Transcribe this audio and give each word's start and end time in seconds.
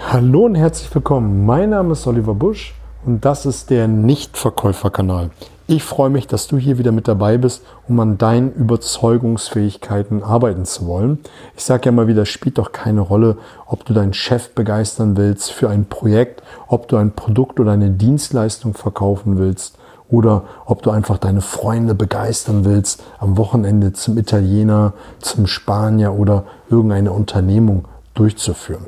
Hallo 0.00 0.46
und 0.46 0.54
herzlich 0.54 0.94
willkommen. 0.94 1.46
Mein 1.46 1.70
Name 1.70 1.92
ist 1.92 2.06
Oliver 2.06 2.34
Busch 2.34 2.74
und 3.04 3.24
das 3.24 3.46
ist 3.46 3.70
der 3.70 3.88
Nichtverkäuferkanal. 3.88 5.30
Ich 5.66 5.84
freue 5.84 6.10
mich, 6.10 6.26
dass 6.26 6.48
du 6.48 6.58
hier 6.58 6.78
wieder 6.78 6.92
mit 6.92 7.08
dabei 7.08 7.38
bist, 7.38 7.62
um 7.88 7.98
an 8.00 8.18
deinen 8.18 8.52
Überzeugungsfähigkeiten 8.52 10.22
arbeiten 10.22 10.64
zu 10.64 10.86
wollen. 10.86 11.18
Ich 11.56 11.64
sage 11.64 11.86
ja 11.86 11.92
mal 11.92 12.08
wieder, 12.08 12.26
spielt 12.26 12.58
doch 12.58 12.72
keine 12.72 13.00
Rolle, 13.00 13.38
ob 13.66 13.84
du 13.84 13.94
deinen 13.94 14.12
Chef 14.12 14.54
begeistern 14.54 15.16
willst 15.16 15.52
für 15.52 15.68
ein 15.70 15.86
Projekt, 15.86 16.42
ob 16.68 16.88
du 16.88 16.96
ein 16.96 17.12
Produkt 17.12 17.60
oder 17.60 17.72
eine 17.72 17.90
Dienstleistung 17.90 18.74
verkaufen 18.74 19.38
willst 19.38 19.78
oder 20.10 20.44
ob 20.66 20.82
du 20.82 20.90
einfach 20.90 21.18
deine 21.18 21.40
Freunde 21.40 21.94
begeistern 21.94 22.64
willst, 22.64 23.02
am 23.18 23.38
Wochenende 23.38 23.92
zum 23.92 24.18
Italiener, 24.18 24.92
zum 25.20 25.46
Spanier 25.46 26.12
oder 26.12 26.44
irgendeine 26.68 27.12
Unternehmung 27.12 27.86
durchzuführen. 28.14 28.86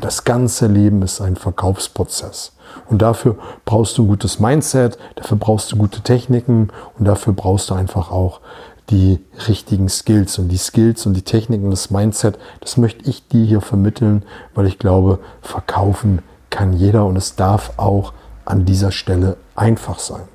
Das 0.00 0.24
ganze 0.24 0.66
Leben 0.66 1.02
ist 1.02 1.20
ein 1.20 1.36
Verkaufsprozess. 1.36 2.52
Und 2.88 3.00
dafür 3.00 3.36
brauchst 3.64 3.96
du 3.96 4.04
ein 4.04 4.08
gutes 4.08 4.38
Mindset, 4.40 4.98
dafür 5.14 5.38
brauchst 5.38 5.72
du 5.72 5.76
gute 5.76 6.02
Techniken 6.02 6.68
und 6.98 7.06
dafür 7.06 7.32
brauchst 7.32 7.70
du 7.70 7.74
einfach 7.74 8.10
auch 8.10 8.40
die 8.90 9.24
richtigen 9.48 9.88
Skills. 9.88 10.38
Und 10.38 10.48
die 10.48 10.58
Skills 10.58 11.06
und 11.06 11.14
die 11.14 11.22
Techniken, 11.22 11.70
das 11.70 11.90
Mindset, 11.90 12.38
das 12.60 12.76
möchte 12.76 13.08
ich 13.08 13.26
dir 13.26 13.44
hier 13.44 13.60
vermitteln, 13.60 14.22
weil 14.54 14.66
ich 14.66 14.78
glaube, 14.78 15.18
verkaufen 15.40 16.20
kann 16.50 16.72
jeder 16.72 17.06
und 17.06 17.16
es 17.16 17.34
darf 17.36 17.72
auch 17.78 18.12
an 18.44 18.64
dieser 18.64 18.92
Stelle 18.92 19.36
einfach 19.56 19.98
sein. 19.98 20.28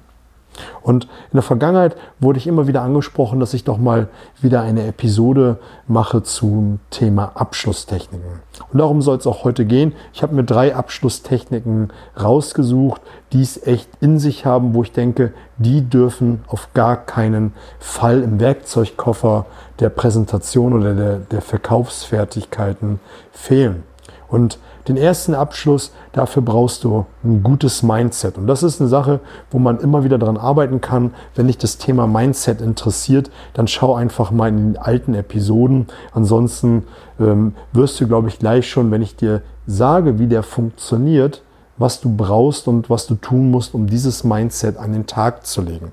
Und 0.81 1.05
in 1.05 1.33
der 1.33 1.41
Vergangenheit 1.41 1.95
wurde 2.19 2.39
ich 2.39 2.47
immer 2.47 2.67
wieder 2.67 2.81
angesprochen, 2.81 3.39
dass 3.39 3.53
ich 3.53 3.63
doch 3.63 3.77
mal 3.77 4.09
wieder 4.41 4.61
eine 4.61 4.85
Episode 4.87 5.59
mache 5.87 6.23
zum 6.23 6.79
Thema 6.89 7.31
Abschlusstechniken. 7.35 8.41
Und 8.71 8.79
darum 8.79 9.01
soll 9.01 9.17
es 9.17 9.27
auch 9.27 9.43
heute 9.43 9.65
gehen. 9.65 9.93
Ich 10.13 10.23
habe 10.23 10.35
mir 10.35 10.43
drei 10.43 10.75
Abschlusstechniken 10.75 11.91
rausgesucht, 12.21 13.01
die 13.31 13.41
es 13.41 13.65
echt 13.65 13.89
in 14.01 14.19
sich 14.19 14.45
haben, 14.45 14.73
wo 14.73 14.83
ich 14.83 14.91
denke, 14.91 15.33
die 15.57 15.87
dürfen 15.87 16.43
auf 16.47 16.73
gar 16.73 16.97
keinen 16.97 17.53
Fall 17.79 18.21
im 18.21 18.39
Werkzeugkoffer 18.39 19.45
der 19.79 19.89
Präsentation 19.89 20.73
oder 20.73 20.93
der, 20.93 21.17
der 21.17 21.41
Verkaufsfertigkeiten 21.41 22.99
fehlen. 23.31 23.83
Und 24.31 24.59
den 24.87 24.95
ersten 24.95 25.35
Abschluss, 25.35 25.91
dafür 26.13 26.41
brauchst 26.41 26.85
du 26.85 27.05
ein 27.23 27.43
gutes 27.43 27.83
Mindset. 27.83 28.37
Und 28.37 28.47
das 28.47 28.63
ist 28.63 28.79
eine 28.79 28.89
Sache, 28.89 29.19
wo 29.51 29.59
man 29.59 29.79
immer 29.79 30.05
wieder 30.05 30.17
daran 30.17 30.37
arbeiten 30.37 30.79
kann. 30.79 31.13
Wenn 31.35 31.47
dich 31.47 31.57
das 31.57 31.77
Thema 31.77 32.07
Mindset 32.07 32.61
interessiert, 32.61 33.29
dann 33.53 33.67
schau 33.67 33.93
einfach 33.93 34.31
mal 34.31 34.47
in 34.47 34.73
den 34.73 34.77
alten 34.77 35.13
Episoden. 35.13 35.87
Ansonsten 36.13 36.83
ähm, 37.19 37.53
wirst 37.73 37.99
du, 37.99 38.07
glaube 38.07 38.29
ich, 38.29 38.39
gleich 38.39 38.69
schon, 38.69 38.89
wenn 38.89 39.01
ich 39.01 39.17
dir 39.17 39.41
sage, 39.67 40.17
wie 40.17 40.27
der 40.27 40.43
funktioniert, 40.43 41.43
was 41.77 41.99
du 41.99 42.15
brauchst 42.15 42.69
und 42.69 42.89
was 42.89 43.07
du 43.07 43.15
tun 43.15 43.51
musst, 43.51 43.75
um 43.75 43.87
dieses 43.87 44.23
Mindset 44.23 44.77
an 44.77 44.93
den 44.93 45.07
Tag 45.07 45.45
zu 45.45 45.61
legen. 45.61 45.91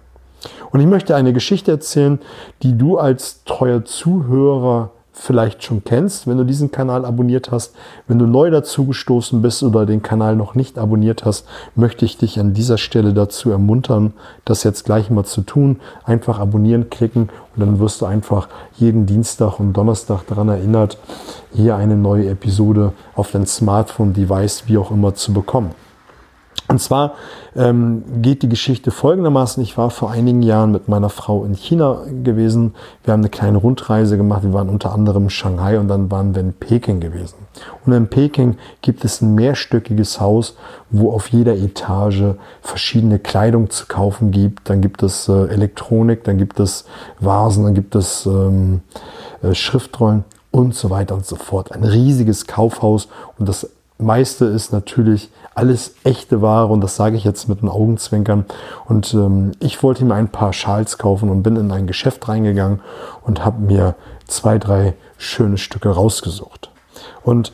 Und 0.71 0.79
ich 0.79 0.87
möchte 0.87 1.17
eine 1.17 1.33
Geschichte 1.33 1.73
erzählen, 1.73 2.21
die 2.63 2.79
du 2.79 2.99
als 2.99 3.43
treuer 3.45 3.85
Zuhörer 3.85 4.91
vielleicht 5.21 5.65
schon 5.65 5.83
kennst, 5.85 6.27
wenn 6.27 6.39
du 6.39 6.45
diesen 6.45 6.71
Kanal 6.71 7.05
abonniert 7.05 7.51
hast. 7.51 7.75
Wenn 8.07 8.19
du 8.19 8.27
neu 8.27 8.51
dazu 8.51 8.87
gestoßen 8.87 9.43
bist 9.43 9.63
oder 9.63 9.85
den 9.85 10.03
Kanal 10.03 10.37
noch 10.37 10.55
nicht 10.55 10.79
abonniert 10.79 11.25
hast, 11.25 11.47
möchte 11.75 12.05
ich 12.05 12.17
dich 12.19 12.39
an 12.39 12.55
dieser 12.55 12.79
Stelle 12.79 13.13
dazu 13.13 13.51
ermuntern, 13.51 14.15
das 14.45 14.63
jetzt 14.63 14.85
gleich 14.85 15.11
mal 15.11 15.25
zu 15.25 15.43
tun. 15.43 15.81
Einfach 16.05 16.39
abonnieren 16.39 16.89
klicken 16.89 17.31
und 17.57 17.61
dann 17.61 17.81
wirst 17.81 18.01
du 18.01 18.07
einfach 18.07 18.49
jeden 18.77 19.07
Dienstag 19.07 19.59
und 19.59 19.73
Donnerstag 19.73 20.27
daran 20.29 20.49
erinnert, 20.49 20.99
hier 21.53 21.77
eine 21.77 21.97
neue 21.97 22.29
Episode 22.31 22.93
auf 23.15 23.33
dein 23.33 23.47
Smartphone-Device, 23.47 24.65
wie 24.67 24.79
auch 24.79 24.91
immer, 24.91 25.15
zu 25.15 25.33
bekommen. 25.33 25.88
Und 26.71 26.83
zwar 26.83 27.15
ähm, 27.57 28.05
geht 28.21 28.43
die 28.43 28.49
Geschichte 28.49 28.91
folgendermaßen. 28.91 29.63
Ich 29.63 29.79
war 29.79 29.89
vor 29.89 30.11
einigen 30.11 30.43
Jahren 30.43 30.71
mit 30.71 30.87
meiner 30.87 31.09
Frau 31.09 31.45
in 31.45 31.55
China 31.55 32.03
gewesen. 32.23 32.75
Wir 33.05 33.15
haben 33.15 33.23
eine 33.23 33.31
kleine 33.31 33.57
Rundreise 33.57 34.19
gemacht. 34.19 34.43
Wir 34.43 34.53
waren 34.53 34.69
unter 34.69 34.93
anderem 34.93 35.25
in 35.25 35.31
Shanghai 35.31 35.79
und 35.79 35.89
dann 35.89 36.11
waren 36.11 36.35
wir 36.35 36.43
in 36.43 36.53
Peking 36.53 37.01
gewesen. 37.01 37.37
Und 37.87 37.95
in 37.95 38.09
Peking 38.09 38.59
gibt 38.83 39.03
es 39.07 39.23
ein 39.23 39.35
mehrstöckiges 39.35 40.21
Haus, 40.21 40.57
wo 40.91 41.11
auf 41.11 41.29
jeder 41.29 41.57
Etage 41.57 42.35
verschiedene 42.61 43.19
Kleidung 43.19 43.71
zu 43.71 43.87
kaufen 43.87 44.31
gibt. 44.31 44.69
Dann 44.69 44.83
gibt 44.83 45.03
es 45.03 45.27
äh, 45.27 45.47
Elektronik, 45.47 46.25
dann 46.25 46.37
gibt 46.37 46.61
es 46.61 46.85
Vasen, 47.19 47.65
dann 47.65 47.75
gibt 47.75 47.95
es 47.95 48.27
ähm, 48.27 48.83
äh, 49.43 49.55
Schriftrollen 49.55 50.25
und 50.51 50.75
so 50.75 50.91
weiter 50.91 51.15
und 51.15 51.25
so 51.25 51.37
fort. 51.37 51.73
Ein 51.73 51.85
riesiges 51.85 52.47
Kaufhaus 52.47 53.09
und 53.39 53.49
das 53.49 53.71
meiste 53.99 54.45
ist 54.45 54.73
natürlich 54.73 55.31
alles 55.59 55.95
echte 56.05 56.41
Ware 56.41 56.69
und 56.69 56.81
das 56.83 56.95
sage 56.95 57.17
ich 57.17 57.25
jetzt 57.25 57.49
mit 57.49 57.61
einem 57.61 57.71
Augenzwinkern. 57.71 58.45
Und 58.87 59.13
ähm, 59.13 59.53
ich 59.59 59.83
wollte 59.83 60.05
mir 60.05 60.15
ein 60.15 60.29
paar 60.29 60.53
Schals 60.53 60.99
kaufen 60.99 61.31
und 61.31 61.43
bin 61.43 61.57
in 61.57 61.73
ein 61.73 61.89
Geschäft 61.89 62.29
reingegangen 62.29 62.81
und 63.25 63.45
habe 63.45 63.61
mir 63.61 63.97
zwei, 64.27 64.59
drei 64.59 64.95
schöne 65.17 65.59
Stücke 65.59 65.89
rausgesucht. 65.89 66.71
Und 67.25 67.53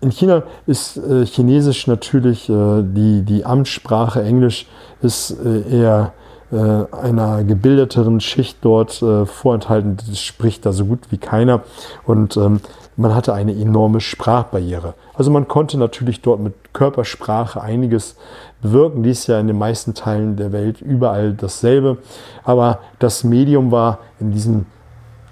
in 0.00 0.10
China 0.10 0.42
ist 0.66 0.96
äh, 0.96 1.24
Chinesisch 1.24 1.86
natürlich 1.86 2.48
äh, 2.48 2.82
die, 2.82 3.22
die 3.22 3.44
Amtssprache, 3.46 4.22
Englisch 4.22 4.66
ist 5.00 5.30
äh, 5.30 5.62
eher 5.70 6.12
einer 6.54 7.44
gebildeteren 7.44 8.20
Schicht 8.20 8.58
dort 8.60 9.02
äh, 9.02 9.26
vorenthalten. 9.26 9.96
Das 9.96 10.20
spricht 10.20 10.64
da 10.64 10.72
so 10.72 10.84
gut 10.84 11.10
wie 11.10 11.18
keiner. 11.18 11.62
Und 12.04 12.36
ähm, 12.36 12.60
man 12.96 13.14
hatte 13.14 13.34
eine 13.34 13.52
enorme 13.52 14.00
Sprachbarriere. 14.00 14.94
Also 15.14 15.30
man 15.30 15.48
konnte 15.48 15.76
natürlich 15.78 16.22
dort 16.22 16.40
mit 16.40 16.54
Körpersprache 16.72 17.60
einiges 17.60 18.16
bewirken. 18.62 19.02
Dies 19.02 19.20
ist 19.20 19.26
ja 19.26 19.40
in 19.40 19.48
den 19.48 19.58
meisten 19.58 19.94
Teilen 19.94 20.36
der 20.36 20.52
Welt 20.52 20.80
überall 20.80 21.32
dasselbe. 21.34 21.98
Aber 22.44 22.78
das 22.98 23.24
Medium 23.24 23.70
war 23.70 23.98
in 24.20 24.30
diesem 24.32 24.66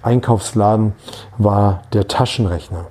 Einkaufsladen 0.03 0.93
war 1.39 1.83
der 1.93 2.07
Taschenrechner. 2.09 2.87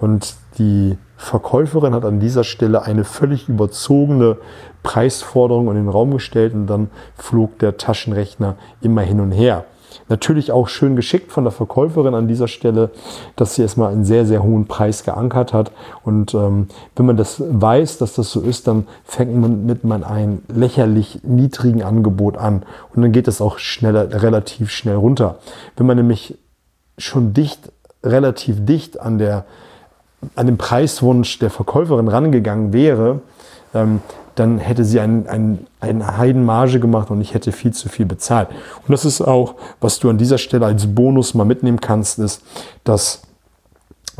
Und 0.00 0.34
die 0.58 0.98
Verkäuferin 1.16 1.94
hat 1.94 2.04
an 2.04 2.20
dieser 2.20 2.44
Stelle 2.44 2.82
eine 2.82 3.04
völlig 3.04 3.48
überzogene 3.48 4.36
Preisforderung 4.86 5.66
in 5.66 5.74
den 5.74 5.88
Raum 5.88 6.12
gestellt 6.12 6.54
und 6.54 6.68
dann 6.68 6.90
flog 7.16 7.58
der 7.58 7.76
Taschenrechner 7.76 8.54
immer 8.80 9.02
hin 9.02 9.18
und 9.18 9.32
her. 9.32 9.64
Natürlich 10.08 10.52
auch 10.52 10.68
schön 10.68 10.94
geschickt 10.94 11.32
von 11.32 11.42
der 11.42 11.50
Verkäuferin 11.50 12.14
an 12.14 12.28
dieser 12.28 12.46
Stelle, 12.46 12.90
dass 13.34 13.56
sie 13.56 13.62
erstmal 13.62 13.92
einen 13.92 14.04
sehr, 14.04 14.24
sehr 14.26 14.44
hohen 14.44 14.66
Preis 14.66 15.02
geankert 15.02 15.52
hat. 15.52 15.72
Und 16.04 16.34
ähm, 16.34 16.68
wenn 16.94 17.06
man 17.06 17.16
das 17.16 17.42
weiß, 17.44 17.98
dass 17.98 18.14
das 18.14 18.30
so 18.30 18.40
ist, 18.40 18.68
dann 18.68 18.86
fängt 19.04 19.34
man 19.34 19.66
mit 19.66 19.82
man 19.82 20.04
einem 20.04 20.42
lächerlich 20.46 21.18
niedrigen 21.24 21.82
Angebot 21.82 22.38
an. 22.38 22.62
Und 22.94 23.02
dann 23.02 23.10
geht 23.10 23.26
es 23.26 23.40
auch 23.40 23.58
schneller, 23.58 24.22
relativ 24.22 24.70
schnell 24.70 24.96
runter. 24.96 25.38
Wenn 25.76 25.86
man 25.86 25.96
nämlich 25.96 26.38
schon 26.96 27.34
dicht, 27.34 27.72
relativ 28.04 28.64
dicht 28.64 29.00
an 29.00 29.18
der, 29.18 29.46
an 30.36 30.46
dem 30.46 30.58
Preiswunsch 30.58 31.40
der 31.40 31.50
Verkäuferin 31.50 32.06
rangegangen 32.06 32.72
wäre, 32.72 33.22
ähm, 33.74 34.00
dann 34.36 34.58
hätte 34.58 34.84
sie 34.84 35.00
ein, 35.00 35.26
ein, 35.28 35.66
eine 35.80 36.16
Heidenmarge 36.18 36.78
gemacht 36.78 37.10
und 37.10 37.20
ich 37.20 37.34
hätte 37.34 37.52
viel 37.52 37.72
zu 37.72 37.88
viel 37.88 38.06
bezahlt. 38.06 38.48
Und 38.50 38.92
das 38.92 39.04
ist 39.04 39.20
auch, 39.20 39.54
was 39.80 39.98
du 39.98 40.08
an 40.10 40.18
dieser 40.18 40.38
Stelle 40.38 40.66
als 40.66 40.94
Bonus 40.94 41.34
mal 41.34 41.44
mitnehmen 41.44 41.80
kannst, 41.80 42.18
ist, 42.18 42.42
dass 42.84 43.22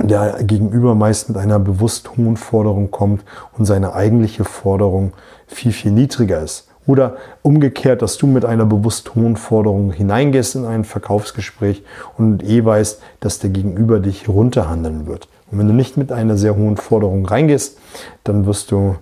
der 0.03 0.43
Gegenüber 0.43 0.95
meist 0.95 1.29
mit 1.29 1.39
einer 1.39 1.59
bewusst 1.59 2.17
hohen 2.17 2.37
Forderung 2.37 2.91
kommt 2.91 3.25
und 3.57 3.67
seine 3.67 3.95
eigentliche 3.95 4.45
Forderung 4.45 5.13
viel, 5.47 5.73
viel 5.73 5.93
niedriger 5.93 6.43
ist. 6.43 6.69
Oder 6.87 7.17
umgekehrt, 7.43 8.01
dass 8.01 8.17
du 8.17 8.27
mit 8.27 8.45
einer 8.45 8.65
bewusst 8.65 9.15
hohen 9.15 9.37
Forderung 9.37 9.93
hineingehst 9.93 10.55
in 10.55 10.65
ein 10.65 10.85
Verkaufsgespräch 10.85 11.83
und 12.17 12.45
eh 12.45 12.65
weißt, 12.65 13.03
dass 13.21 13.39
der 13.39 13.51
Gegenüber 13.51 14.01
dich 14.01 14.29
runterhandeln 14.29 15.07
wird. 15.07 15.29
Und 15.51 15.59
wenn 15.59 15.67
du 15.67 15.75
nicht 15.75 15.97
mit 15.97 16.13
einer 16.13 16.37
sehr 16.37 16.57
hohen 16.57 16.77
Forderung 16.77 17.27
reingehst, 17.27 17.79
dann 18.25 18.47
wirst 18.47 18.71
du 18.71 18.97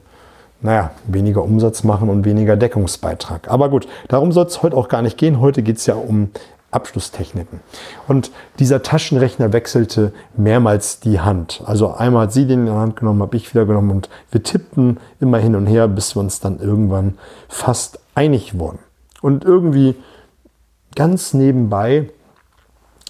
naja, 0.64 0.92
weniger 1.06 1.44
Umsatz 1.44 1.84
machen 1.84 2.08
und 2.08 2.24
weniger 2.24 2.56
Deckungsbeitrag. 2.56 3.50
Aber 3.50 3.68
gut, 3.68 3.86
darum 4.08 4.32
soll 4.32 4.46
es 4.46 4.62
heute 4.62 4.78
auch 4.78 4.88
gar 4.88 5.02
nicht 5.02 5.18
gehen. 5.18 5.38
Heute 5.38 5.62
geht 5.62 5.76
es 5.76 5.84
ja 5.84 5.94
um 5.94 6.30
Abschlusstechniken. 6.70 7.60
Und 8.08 8.30
dieser 8.58 8.82
Taschenrechner 8.82 9.52
wechselte 9.52 10.14
mehrmals 10.38 11.00
die 11.00 11.20
Hand. 11.20 11.62
Also 11.66 11.92
einmal 11.92 12.22
hat 12.22 12.32
sie 12.32 12.46
den 12.46 12.60
in 12.60 12.66
die 12.66 12.72
Hand 12.72 12.96
genommen, 12.96 13.20
habe 13.20 13.36
ich 13.36 13.54
wieder 13.54 13.66
genommen 13.66 13.90
und 13.90 14.08
wir 14.30 14.42
tippten 14.42 14.96
immer 15.20 15.36
hin 15.36 15.54
und 15.54 15.66
her, 15.66 15.86
bis 15.86 16.16
wir 16.16 16.20
uns 16.20 16.40
dann 16.40 16.58
irgendwann 16.60 17.18
fast 17.46 18.00
einig 18.14 18.58
wurden. 18.58 18.78
Und 19.20 19.44
irgendwie 19.44 19.94
ganz 20.96 21.34
nebenbei 21.34 22.08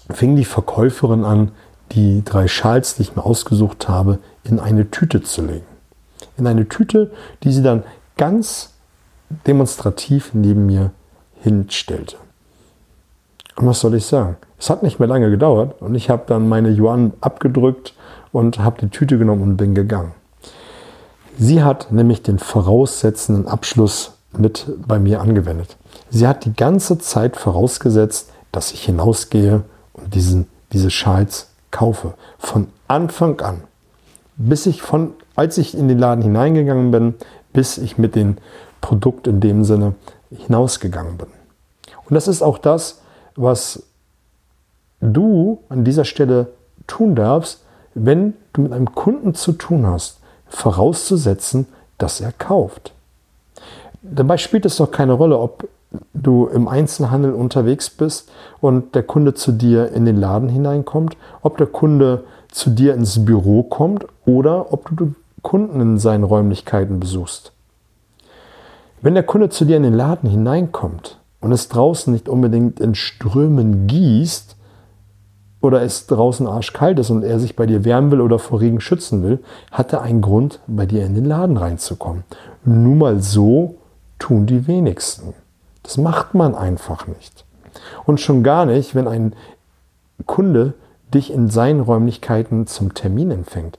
fing 0.09 0.35
die 0.35 0.45
Verkäuferin 0.45 1.23
an, 1.23 1.51
die 1.93 2.21
drei 2.25 2.49
Schals, 2.49 2.95
die 2.95 3.03
ich 3.03 3.15
mir 3.15 3.25
ausgesucht 3.25 3.87
habe, 3.87 4.19
in 4.43 4.59
eine 4.59 4.91
Tüte 4.91 5.23
zu 5.23 5.41
legen 5.41 5.74
in 6.37 6.47
eine 6.47 6.67
Tüte, 6.67 7.11
die 7.43 7.51
sie 7.51 7.63
dann 7.63 7.83
ganz 8.17 8.73
demonstrativ 9.47 10.33
neben 10.33 10.65
mir 10.65 10.91
hinstellte. 11.41 12.17
Und 13.55 13.67
was 13.67 13.79
soll 13.79 13.95
ich 13.95 14.05
sagen? 14.05 14.37
Es 14.59 14.69
hat 14.69 14.83
nicht 14.83 14.99
mehr 14.99 15.07
lange 15.07 15.29
gedauert 15.29 15.81
und 15.81 15.95
ich 15.95 16.09
habe 16.09 16.23
dann 16.27 16.49
meine 16.49 16.69
Yuan 16.69 17.13
abgedrückt 17.21 17.93
und 18.31 18.59
habe 18.59 18.81
die 18.81 18.89
Tüte 18.89 19.17
genommen 19.17 19.41
und 19.43 19.57
bin 19.57 19.75
gegangen. 19.75 20.13
Sie 21.37 21.63
hat 21.63 21.91
nämlich 21.91 22.21
den 22.21 22.39
voraussetzenden 22.39 23.47
Abschluss 23.47 24.13
mit 24.37 24.65
bei 24.87 24.99
mir 24.99 25.21
angewendet. 25.21 25.77
Sie 26.09 26.27
hat 26.27 26.45
die 26.45 26.53
ganze 26.53 26.97
Zeit 26.97 27.35
vorausgesetzt, 27.35 28.31
dass 28.51 28.71
ich 28.71 28.83
hinausgehe 28.83 29.63
und 29.93 30.15
diesen, 30.15 30.47
diese 30.71 30.89
Schals 30.89 31.49
kaufe. 31.71 32.13
Von 32.37 32.67
Anfang 32.87 33.39
an. 33.41 33.63
Bis 34.37 34.65
ich 34.65 34.81
von, 34.81 35.11
als 35.35 35.57
ich 35.57 35.77
in 35.77 35.87
den 35.87 35.99
Laden 35.99 36.23
hineingegangen 36.23 36.91
bin, 36.91 37.15
bis 37.53 37.77
ich 37.77 37.97
mit 37.97 38.15
dem 38.15 38.37
Produkt 38.81 39.27
in 39.27 39.39
dem 39.39 39.63
Sinne 39.63 39.95
hinausgegangen 40.29 41.17
bin. 41.17 41.27
Und 42.07 42.13
das 42.13 42.27
ist 42.27 42.41
auch 42.41 42.57
das, 42.57 43.01
was 43.35 43.83
du 45.01 45.59
an 45.69 45.83
dieser 45.83 46.05
Stelle 46.05 46.47
tun 46.87 47.15
darfst, 47.15 47.63
wenn 47.93 48.33
du 48.53 48.61
mit 48.61 48.73
einem 48.73 48.93
Kunden 48.93 49.33
zu 49.33 49.53
tun 49.53 49.87
hast, 49.87 50.19
vorauszusetzen, 50.47 51.67
dass 51.97 52.21
er 52.21 52.31
kauft. 52.31 52.93
Dabei 54.01 54.37
spielt 54.37 54.65
es 54.65 54.77
doch 54.77 54.91
keine 54.91 55.13
Rolle, 55.13 55.39
ob 55.39 55.67
du 56.13 56.47
im 56.47 56.67
Einzelhandel 56.67 57.33
unterwegs 57.33 57.89
bist 57.89 58.29
und 58.61 58.95
der 58.95 59.03
Kunde 59.03 59.33
zu 59.33 59.51
dir 59.51 59.91
in 59.91 60.05
den 60.05 60.17
Laden 60.17 60.49
hineinkommt, 60.49 61.17
ob 61.41 61.57
der 61.57 61.67
Kunde 61.67 62.25
zu 62.51 62.69
dir 62.69 62.93
ins 62.93 63.23
Büro 63.23 63.63
kommt 63.63 64.05
oder 64.25 64.73
ob 64.73 64.89
du 64.95 65.15
Kunden 65.45 65.79
in 65.79 65.99
seinen 65.99 66.23
Räumlichkeiten 66.23 66.99
besuchst. 66.99 67.53
Wenn 69.01 69.13
der 69.13 69.23
Kunde 69.23 69.49
zu 69.49 69.63
dir 69.63 69.77
in 69.77 69.83
den 69.83 69.93
Laden 69.93 70.27
hineinkommt 70.27 71.19
und 71.39 71.51
es 71.51 71.69
draußen 71.69 72.11
nicht 72.11 72.27
unbedingt 72.27 72.79
in 72.79 72.95
Strömen 72.95 73.85
gießt 73.85 74.55
oder 75.61 75.83
es 75.83 76.07
draußen 76.07 76.47
arschkalt 76.47 76.97
ist 76.97 77.11
und 77.11 77.23
er 77.23 77.39
sich 77.39 77.55
bei 77.55 77.67
dir 77.67 77.85
wärmen 77.85 78.09
will 78.09 78.21
oder 78.21 78.39
vor 78.39 78.59
Regen 78.59 78.81
schützen 78.81 79.21
will, 79.21 79.39
hat 79.71 79.93
er 79.93 80.01
einen 80.01 80.21
Grund, 80.21 80.61
bei 80.65 80.87
dir 80.87 81.05
in 81.05 81.13
den 81.13 81.25
Laden 81.25 81.57
reinzukommen. 81.57 82.23
Nun 82.63 82.97
mal 82.97 83.21
so 83.21 83.75
tun 84.17 84.47
die 84.47 84.65
wenigsten. 84.65 85.35
Das 85.83 85.97
macht 85.97 86.33
man 86.33 86.55
einfach 86.55 87.05
nicht. 87.05 87.45
Und 88.05 88.19
schon 88.19 88.41
gar 88.41 88.65
nicht, 88.65 88.95
wenn 88.95 89.07
ein 89.07 89.35
Kunde 90.25 90.73
dich 91.13 91.31
in 91.31 91.49
seinen 91.49 91.81
Räumlichkeiten 91.81 92.65
zum 92.65 92.95
Termin 92.95 93.29
empfängt. 93.29 93.77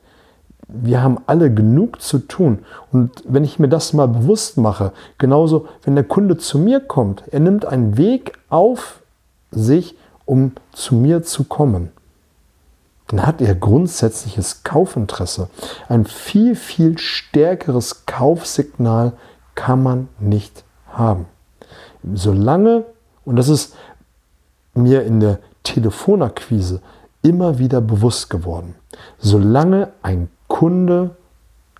Wir 0.68 1.02
haben 1.02 1.18
alle 1.26 1.52
genug 1.52 2.02
zu 2.02 2.18
tun. 2.18 2.60
Und 2.90 3.22
wenn 3.26 3.44
ich 3.44 3.58
mir 3.58 3.68
das 3.68 3.92
mal 3.92 4.08
bewusst 4.08 4.56
mache, 4.56 4.92
genauso, 5.18 5.68
wenn 5.84 5.94
der 5.94 6.04
Kunde 6.04 6.36
zu 6.36 6.58
mir 6.58 6.80
kommt, 6.80 7.22
er 7.30 7.40
nimmt 7.40 7.64
einen 7.64 7.96
Weg 7.96 8.32
auf 8.48 9.02
sich, 9.50 9.96
um 10.24 10.52
zu 10.72 10.96
mir 10.96 11.22
zu 11.22 11.44
kommen, 11.44 11.92
dann 13.08 13.24
hat 13.24 13.40
er 13.40 13.54
grundsätzliches 13.54 14.64
Kaufinteresse. 14.64 15.48
Ein 15.88 16.04
viel, 16.04 16.56
viel 16.56 16.98
stärkeres 16.98 18.04
Kaufsignal 18.06 19.12
kann 19.54 19.82
man 19.82 20.08
nicht 20.18 20.64
haben 20.88 21.26
solange, 22.14 22.84
und 23.24 23.36
das 23.36 23.48
ist 23.48 23.74
mir 24.74 25.02
in 25.02 25.20
der 25.20 25.38
Telefonakquise 25.62 26.80
immer 27.22 27.58
wieder 27.58 27.80
bewusst 27.80 28.30
geworden, 28.30 28.74
solange 29.18 29.92
ein 30.02 30.28
Kunde 30.56 31.10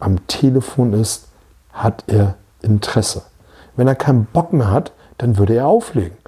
am 0.00 0.26
Telefon 0.26 0.92
ist, 0.92 1.28
hat 1.72 2.04
er 2.08 2.34
Interesse. 2.60 3.22
Wenn 3.74 3.88
er 3.88 3.94
keinen 3.94 4.26
Bock 4.26 4.52
mehr 4.52 4.70
hat, 4.70 4.92
dann 5.16 5.38
würde 5.38 5.54
er 5.54 5.66
auflegen. 5.66 6.18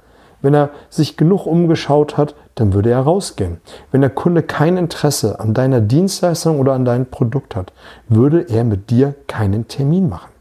Wenn 0.41 0.55
er 0.55 0.71
sich 0.89 1.15
genug 1.15 1.45
umgeschaut 1.45 2.17
hat, 2.17 2.33
dann 2.55 2.73
würde 2.73 2.89
er 2.89 3.01
rausgehen. 3.01 3.61
Wenn 3.91 4.01
der 4.01 4.09
Kunde 4.09 4.41
kein 4.41 4.77
Interesse 4.77 5.39
an 5.39 5.53
deiner 5.53 5.79
Dienstleistung 5.79 6.59
oder 6.59 6.73
an 6.73 6.85
deinem 6.85 7.05
Produkt 7.05 7.55
hat, 7.55 7.71
würde 8.07 8.41
er 8.49 8.63
mit 8.63 8.89
dir 8.89 9.13
keinen 9.27 9.67
Termin 9.67 10.09
machen. 10.09 10.31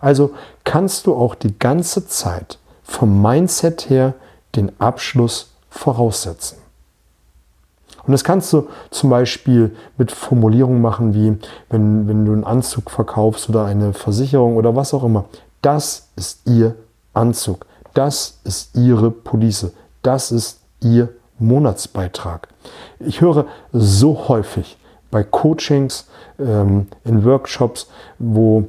Also 0.00 0.34
kannst 0.62 1.08
du 1.08 1.16
auch 1.16 1.34
die 1.34 1.58
ganze 1.58 2.06
Zeit 2.06 2.60
vom 2.84 3.20
Mindset 3.20 3.90
her 3.90 4.14
den 4.54 4.70
Abschluss 4.80 5.50
voraussetzen. 5.68 6.58
Und 8.06 8.12
das 8.12 8.24
kannst 8.24 8.52
du 8.52 8.68
zum 8.90 9.10
Beispiel 9.10 9.74
mit 9.98 10.12
Formulierungen 10.12 10.80
machen, 10.80 11.14
wie 11.14 11.36
wenn, 11.70 12.06
wenn 12.08 12.24
du 12.24 12.32
einen 12.32 12.44
Anzug 12.44 12.90
verkaufst 12.90 13.48
oder 13.48 13.64
eine 13.64 13.92
Versicherung 13.92 14.56
oder 14.56 14.76
was 14.76 14.94
auch 14.94 15.04
immer. 15.04 15.24
Das 15.62 16.08
ist 16.16 16.46
ihr 16.46 16.76
Anzug. 17.14 17.66
Das 17.94 18.40
ist 18.44 18.76
ihre 18.76 19.10
Police. 19.10 19.72
Das 20.02 20.30
ist 20.30 20.60
ihr 20.80 21.08
Monatsbeitrag. 21.38 22.48
Ich 23.00 23.20
höre 23.20 23.46
so 23.72 24.28
häufig 24.28 24.78
bei 25.10 25.24
Coachings, 25.24 26.06
ähm, 26.38 26.88
in 27.04 27.24
Workshops, 27.24 27.88
wo 28.18 28.64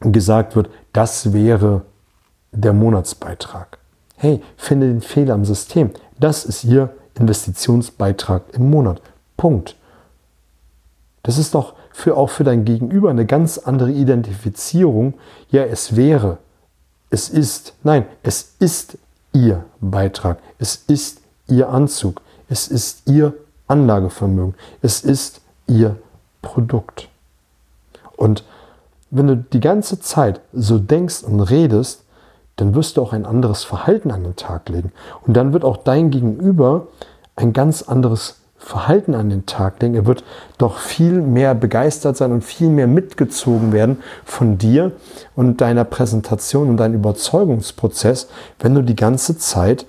gesagt 0.00 0.56
wird, 0.56 0.68
das 0.92 1.32
wäre 1.32 1.82
der 2.52 2.72
Monatsbeitrag. 2.72 3.78
Hey, 4.16 4.42
finde 4.56 4.88
den 4.88 5.00
Fehler 5.00 5.34
im 5.34 5.44
System. 5.44 5.90
Das 6.18 6.44
ist 6.44 6.64
Ihr 6.64 6.90
Investitionsbeitrag 7.18 8.42
im 8.52 8.70
Monat. 8.70 9.00
Punkt. 9.36 9.76
Das 11.22 11.38
ist 11.38 11.54
doch 11.54 11.74
für, 11.92 12.16
auch 12.16 12.30
für 12.30 12.44
dein 12.44 12.64
Gegenüber 12.64 13.10
eine 13.10 13.26
ganz 13.26 13.58
andere 13.58 13.90
Identifizierung. 13.90 15.14
Ja, 15.50 15.64
es 15.64 15.96
wäre, 15.96 16.38
es 17.10 17.28
ist, 17.28 17.74
nein, 17.82 18.06
es 18.22 18.54
ist 18.58 18.98
Ihr 19.32 19.64
Beitrag. 19.80 20.38
Es 20.58 20.76
ist 20.86 21.20
Ihr 21.48 21.68
Anzug. 21.68 22.20
Es 22.48 22.68
ist 22.68 23.08
Ihr 23.08 23.34
Anlagevermögen. 23.66 24.54
Es 24.82 25.02
ist 25.02 25.40
Ihr 25.66 25.96
Produkt. 26.42 27.08
Und 28.16 28.44
wenn 29.10 29.26
du 29.26 29.36
die 29.36 29.60
ganze 29.60 30.00
Zeit 30.00 30.40
so 30.52 30.78
denkst 30.78 31.22
und 31.22 31.40
redest, 31.40 32.03
dann 32.56 32.74
wirst 32.74 32.96
du 32.96 33.02
auch 33.02 33.12
ein 33.12 33.26
anderes 33.26 33.64
Verhalten 33.64 34.10
an 34.10 34.22
den 34.22 34.36
Tag 34.36 34.68
legen. 34.68 34.92
Und 35.26 35.36
dann 35.36 35.52
wird 35.52 35.64
auch 35.64 35.76
dein 35.76 36.10
Gegenüber 36.10 36.86
ein 37.36 37.52
ganz 37.52 37.82
anderes 37.82 38.40
Verhalten 38.56 39.14
an 39.14 39.28
den 39.28 39.44
Tag 39.44 39.82
legen. 39.82 39.94
Er 39.94 40.06
wird 40.06 40.24
doch 40.56 40.78
viel 40.78 41.20
mehr 41.20 41.54
begeistert 41.54 42.16
sein 42.16 42.32
und 42.32 42.42
viel 42.42 42.68
mehr 42.68 42.86
mitgezogen 42.86 43.72
werden 43.72 44.02
von 44.24 44.56
dir 44.56 44.92
und 45.36 45.60
deiner 45.60 45.84
Präsentation 45.84 46.70
und 46.70 46.78
deinem 46.78 46.94
Überzeugungsprozess, 46.94 48.28
wenn 48.60 48.74
du 48.74 48.82
die 48.82 48.96
ganze 48.96 49.36
Zeit 49.36 49.84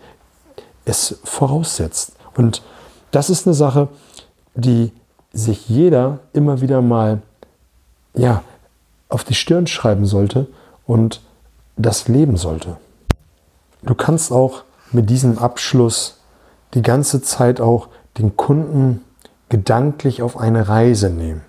es 0.84 1.20
voraussetzt. 1.24 2.14
Und 2.36 2.64
das 3.12 3.30
ist 3.30 3.48
eine 3.48 3.54
Sache, 3.54 3.88
die 4.56 4.92
sich 5.32 5.70
jeder 5.70 6.20
immer 6.34 6.62
wieder 6.62 6.82
mal 6.82 7.22
ja, 8.14 8.44
auf 9.10 9.24
die 9.24 9.34
Stirn 9.34 9.68
schreiben 9.68 10.06
sollte 10.06 10.48
und 10.86 11.22
das 11.78 12.08
leben 12.08 12.38
sollte. 12.38 12.78
Du 13.84 13.96
kannst 13.96 14.32
auch 14.32 14.64
mit 14.92 15.10
diesem 15.10 15.38
Abschluss 15.38 16.20
die 16.74 16.82
ganze 16.82 17.22
Zeit 17.22 17.62
auch 17.62 17.90
den 18.18 18.38
Kunden 18.38 19.02
gedanklich 19.50 20.22
auf 20.22 20.38
eine 20.38 20.68
Reise 20.68 21.10
nehmen. 21.10 21.42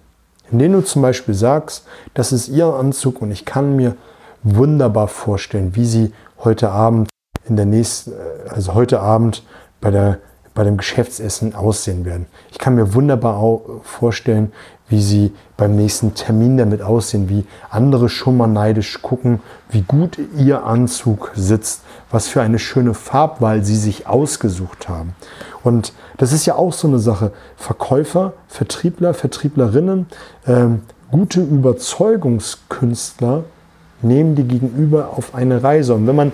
Indem 0.50 0.72
du 0.72 0.84
zum 0.84 1.02
Beispiel 1.02 1.34
sagst, 1.34 1.86
das 2.14 2.32
ist 2.32 2.48
ihr 2.48 2.66
Anzug 2.66 3.20
und 3.22 3.30
ich 3.30 3.44
kann 3.44 3.74
mir 3.74 3.96
wunderbar 4.42 5.08
vorstellen, 5.08 5.74
wie 5.74 5.86
sie 5.86 6.12
heute 6.38 6.70
Abend 6.70 7.08
in 7.48 7.56
der 7.56 7.66
nächsten, 7.66 8.12
äh, 8.12 8.48
also 8.48 8.74
heute 8.74 9.00
Abend 9.00 9.42
bei 9.80 9.90
der 9.90 10.18
bei 10.56 10.64
dem 10.64 10.78
Geschäftsessen 10.78 11.54
aussehen 11.54 12.04
werden. 12.04 12.26
Ich 12.50 12.58
kann 12.58 12.74
mir 12.74 12.94
wunderbar 12.94 13.60
vorstellen, 13.82 14.50
wie 14.88 15.02
sie 15.02 15.32
beim 15.56 15.76
nächsten 15.76 16.14
Termin 16.14 16.56
damit 16.56 16.82
aussehen, 16.82 17.28
wie 17.28 17.44
andere 17.70 18.08
schon 18.08 18.36
mal 18.36 18.46
neidisch 18.46 19.02
gucken, 19.02 19.40
wie 19.68 19.82
gut 19.82 20.18
ihr 20.36 20.64
Anzug 20.64 21.32
sitzt, 21.34 21.82
was 22.10 22.28
für 22.28 22.40
eine 22.40 22.58
schöne 22.58 22.94
Farbwahl 22.94 23.64
sie 23.64 23.76
sich 23.76 24.06
ausgesucht 24.06 24.88
haben. 24.88 25.14
Und 25.62 25.92
das 26.16 26.32
ist 26.32 26.46
ja 26.46 26.54
auch 26.54 26.72
so 26.72 26.88
eine 26.88 27.00
Sache. 27.00 27.32
Verkäufer, 27.56 28.32
Vertriebler, 28.48 29.12
Vertrieblerinnen, 29.12 30.06
ähm, 30.46 30.82
gute 31.10 31.40
Überzeugungskünstler 31.40 33.44
nehmen 34.02 34.36
die 34.36 34.44
Gegenüber 34.44 35.10
auf 35.16 35.34
eine 35.34 35.62
Reise. 35.62 35.94
Und 35.94 36.06
wenn 36.06 36.16
man 36.16 36.32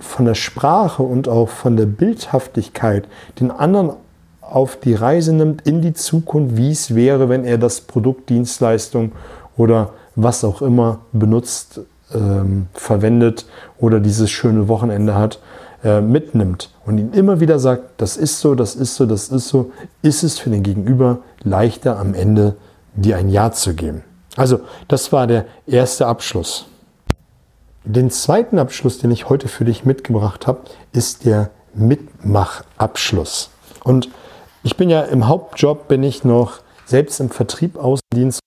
von 0.00 0.24
der 0.24 0.34
Sprache 0.34 1.02
und 1.02 1.28
auch 1.28 1.48
von 1.48 1.76
der 1.76 1.86
Bildhaftigkeit 1.86 3.06
den 3.40 3.50
anderen 3.50 3.92
auf 4.40 4.76
die 4.76 4.94
Reise 4.94 5.34
nimmt 5.34 5.66
in 5.66 5.82
die 5.82 5.92
Zukunft, 5.92 6.56
wie 6.56 6.70
es 6.70 6.94
wäre, 6.94 7.28
wenn 7.28 7.44
er 7.44 7.58
das 7.58 7.82
Produkt, 7.82 8.30
Dienstleistung 8.30 9.12
oder 9.56 9.90
was 10.16 10.44
auch 10.44 10.62
immer 10.62 11.00
benutzt, 11.12 11.80
ähm, 12.14 12.66
verwendet 12.72 13.46
oder 13.78 14.00
dieses 14.00 14.30
schöne 14.30 14.68
Wochenende 14.68 15.14
hat, 15.14 15.40
äh, 15.84 16.00
mitnimmt 16.00 16.70
und 16.86 16.98
ihm 16.98 17.12
immer 17.12 17.40
wieder 17.40 17.58
sagt, 17.58 17.82
das 17.98 18.16
ist 18.16 18.40
so, 18.40 18.54
das 18.54 18.74
ist 18.74 18.96
so, 18.96 19.06
das 19.06 19.28
ist 19.28 19.48
so, 19.48 19.70
ist 20.02 20.22
es 20.22 20.38
für 20.38 20.50
den 20.50 20.62
Gegenüber 20.62 21.18
leichter 21.42 21.98
am 21.98 22.14
Ende 22.14 22.56
dir 22.94 23.16
ein 23.16 23.28
Ja 23.28 23.52
zu 23.52 23.74
geben. 23.74 24.02
Also 24.36 24.60
das 24.88 25.12
war 25.12 25.26
der 25.26 25.44
erste 25.66 26.06
Abschluss. 26.06 26.67
Den 27.84 28.10
zweiten 28.10 28.58
Abschluss, 28.58 28.98
den 28.98 29.10
ich 29.10 29.28
heute 29.28 29.48
für 29.48 29.64
dich 29.64 29.84
mitgebracht 29.84 30.46
habe, 30.46 30.60
ist 30.92 31.24
der 31.24 31.50
Mitmachabschluss. 31.74 33.50
Und 33.84 34.08
ich 34.62 34.76
bin 34.76 34.90
ja 34.90 35.02
im 35.02 35.28
Hauptjob, 35.28 35.88
bin 35.88 36.02
ich 36.02 36.24
noch 36.24 36.60
selbst 36.84 37.20
im 37.20 37.30
Vertrieb 37.30 37.76
Außendienst 37.76 38.40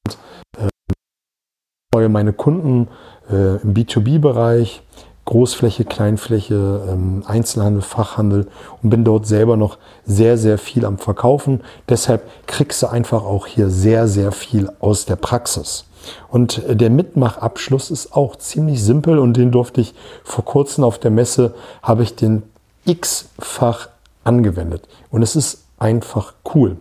und 1.94 2.02
äh, 2.02 2.10
meine 2.10 2.34
Kunden 2.34 2.88
äh, 3.30 3.58
im 3.58 3.74
B2B-Bereich, 3.74 4.84
Großfläche, 5.26 5.86
Kleinfläche, 5.86 6.88
ähm, 6.90 7.24
Einzelhandel, 7.26 7.82
Fachhandel 7.82 8.48
und 8.82 8.90
bin 8.90 9.04
dort 9.04 9.28
selber 9.28 9.56
noch 9.56 9.78
sehr, 10.06 10.38
sehr 10.38 10.58
viel 10.58 10.86
am 10.86 10.98
Verkaufen. 10.98 11.62
Deshalb 11.88 12.24
kriegst 12.48 12.82
du 12.82 12.88
einfach 12.88 13.24
auch 13.24 13.48
hier 13.48 13.70
sehr, 13.70 14.08
sehr 14.08 14.32
viel 14.32 14.70
aus 14.80 15.06
der 15.06 15.16
Praxis. 15.16 15.86
Und 16.30 16.64
der 16.68 16.90
Mitmachabschluss 16.90 17.92
ist 17.92 18.16
auch 18.16 18.36
ziemlich 18.36 18.84
simpel 18.84 19.20
und 19.20 19.38
den 19.38 19.52
durfte 19.52 19.82
ich 19.82 19.94
vor 20.24 20.44
kurzem 20.44 20.84
auf 20.84 20.98
der 20.98 21.12
Messe, 21.12 21.54
habe 21.84 22.04
ich 22.04 22.16
den 22.16 22.44
x-fach 22.86 23.90
angewendet. 24.24 24.88
Und 25.12 25.22
es 25.22 25.36
ist 25.36 25.64
einfach 25.78 26.34
cool. 26.56 26.78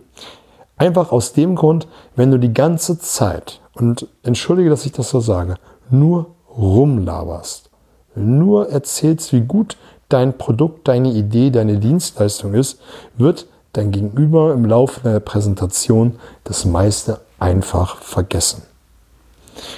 Einfach 0.77 1.11
aus 1.11 1.33
dem 1.33 1.55
Grund, 1.55 1.87
wenn 2.15 2.31
du 2.31 2.39
die 2.39 2.53
ganze 2.53 2.97
Zeit, 2.99 3.61
und 3.73 4.07
entschuldige, 4.23 4.69
dass 4.69 4.85
ich 4.85 4.91
das 4.91 5.09
so 5.09 5.19
sage, 5.19 5.55
nur 5.89 6.27
rumlaberst, 6.49 7.69
nur 8.15 8.69
erzählst, 8.69 9.33
wie 9.33 9.41
gut 9.41 9.77
dein 10.09 10.37
Produkt, 10.37 10.87
deine 10.87 11.11
Idee, 11.11 11.51
deine 11.51 11.77
Dienstleistung 11.77 12.53
ist, 12.53 12.79
wird 13.17 13.47
dein 13.73 13.91
Gegenüber 13.91 14.53
im 14.53 14.65
Laufe 14.65 14.99
der 15.01 15.19
Präsentation 15.19 16.19
das 16.43 16.65
meiste 16.65 17.21
einfach 17.39 17.97
vergessen. 17.97 18.63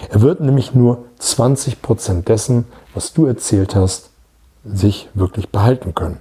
Er 0.09 0.21
wird 0.21 0.39
nämlich 0.39 0.73
nur 0.73 1.05
20% 1.19 2.23
dessen, 2.23 2.65
was 2.93 3.13
du 3.13 3.25
erzählt 3.25 3.75
hast, 3.75 4.09
sich 4.65 5.09
wirklich 5.13 5.49
behalten 5.49 5.93
können. 5.93 6.19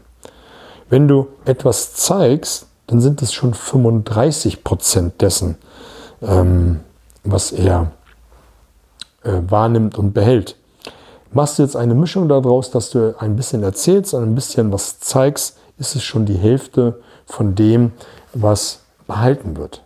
Wenn 0.89 1.09
du 1.09 1.29
etwas 1.45 1.95
zeigst, 1.95 2.67
dann 2.87 3.01
sind 3.01 3.23
es 3.23 3.33
schon 3.33 3.55
35% 3.55 5.13
dessen, 5.19 5.57
ähm, 6.21 6.81
was 7.25 7.53
er 7.53 7.93
äh, 9.23 9.41
wahrnimmt 9.49 9.97
und 9.97 10.13
behält. 10.13 10.57
Machst 11.35 11.59
du 11.59 11.63
jetzt 11.63 11.77
eine 11.77 11.95
Mischung 11.95 12.29
daraus, 12.29 12.71
dass 12.71 12.91
du 12.91 13.15
ein 13.19 13.37
bisschen 13.37 13.63
erzählst 13.63 14.13
und 14.13 14.23
ein 14.23 14.35
bisschen 14.35 14.71
was 14.71 15.01
zeigst, 15.01 15.59
ist 15.79 15.97
es 15.97 16.03
schon 16.03 16.27
die 16.27 16.37
Hälfte 16.37 17.01
von 17.25 17.55
dem, 17.55 17.93
was 18.35 18.81
behalten 19.07 19.57
wird. 19.57 19.83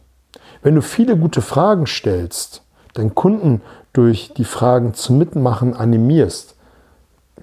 Wenn 0.63 0.75
du 0.75 0.83
viele 0.83 1.17
gute 1.17 1.43
Fragen 1.43 1.87
stellst, 1.87 2.63
deinen 2.95 3.15
Kunden 3.15 3.63
durch 3.93 4.33
die 4.37 4.45
Fragen 4.45 4.95
zum 4.95 5.19
Mitmachen 5.19 5.75
animierst, 5.75 6.57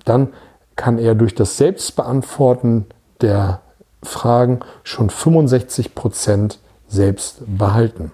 dann 0.04 0.34
kann 0.76 0.98
er 0.98 1.16
durch 1.16 1.34
das 1.34 1.56
Selbstbeantworten 1.58 2.88
der 3.22 3.62
Fragen 4.02 4.60
schon 4.84 5.10
65 5.10 5.96
Prozent 5.96 6.60
selbst 6.90 7.42
behalten. 7.46 8.12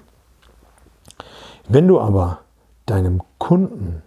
Wenn 1.67 1.87
du 1.87 1.99
aber 1.99 2.39
deinem 2.85 3.21
Kunden 3.39 4.03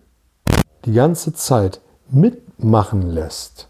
die 0.84 0.92
ganze 0.92 1.32
Zeit 1.32 1.80
mitmachen 2.10 3.10
lässt, 3.10 3.68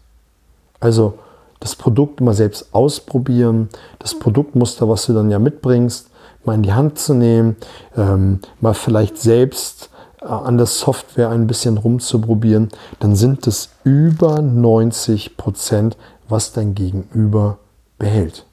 also 0.79 1.17
das 1.59 1.75
Produkt 1.77 2.19
mal 2.19 2.33
selbst 2.33 2.73
ausprobieren, 2.73 3.69
das 3.99 4.19
Produktmuster, 4.19 4.89
was 4.89 5.05
du 5.05 5.13
dann 5.13 5.31
ja 5.31 5.39
mitbringst, 5.39 6.09
mal 6.43 6.55
in 6.55 6.63
die 6.63 6.73
Hand 6.73 6.99
zu 6.99 7.13
nehmen, 7.13 7.55
ähm, 7.95 8.39
mal 8.59 8.73
vielleicht 8.73 9.17
selbst 9.17 9.89
äh, 10.21 10.25
an 10.25 10.57
der 10.57 10.65
Software 10.65 11.29
ein 11.29 11.47
bisschen 11.47 11.77
rumzuprobieren, 11.77 12.69
dann 12.99 13.15
sind 13.15 13.47
es 13.47 13.69
über 13.85 14.41
90 14.41 15.37
Prozent, 15.37 15.95
was 16.27 16.51
dein 16.51 16.75
Gegenüber 16.75 17.59
behält. 17.97 18.45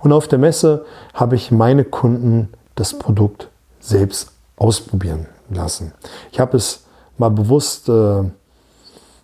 Und 0.00 0.12
auf 0.12 0.28
der 0.28 0.38
Messe 0.38 0.84
habe 1.12 1.34
ich 1.34 1.50
meine 1.50 1.84
Kunden 1.84 2.50
das 2.76 2.96
Produkt 2.96 3.48
selbst 3.80 4.30
ausprobieren 4.56 5.26
lassen. 5.50 5.92
Ich 6.30 6.38
habe 6.38 6.56
es 6.56 6.83
mal 7.18 7.30
bewusst 7.30 7.88
äh, 7.88 8.24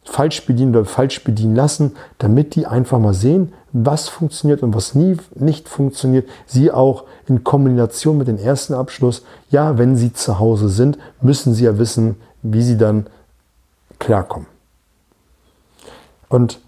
falsch 0.04 0.46
bedienen 0.46 0.74
oder 0.74 0.84
falsch 0.84 1.22
bedienen 1.22 1.54
lassen, 1.54 1.96
damit 2.18 2.54
die 2.54 2.66
einfach 2.66 2.98
mal 2.98 3.14
sehen, 3.14 3.52
was 3.72 4.08
funktioniert 4.08 4.62
und 4.62 4.74
was 4.74 4.94
nie 4.94 5.16
nicht 5.34 5.68
funktioniert. 5.68 6.28
Sie 6.46 6.70
auch 6.70 7.04
in 7.28 7.44
Kombination 7.44 8.18
mit 8.18 8.28
dem 8.28 8.38
ersten 8.38 8.74
Abschluss, 8.74 9.22
ja, 9.50 9.78
wenn 9.78 9.96
sie 9.96 10.12
zu 10.12 10.38
Hause 10.38 10.68
sind, 10.68 10.98
müssen 11.20 11.54
sie 11.54 11.64
ja 11.64 11.78
wissen, 11.78 12.16
wie 12.42 12.62
sie 12.62 12.76
dann 12.76 13.06
klarkommen. 13.98 14.48
Und 16.28 16.60